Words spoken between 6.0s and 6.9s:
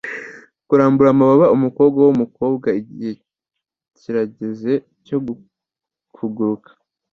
kuguruka